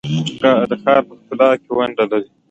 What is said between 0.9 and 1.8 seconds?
په ښکلا کې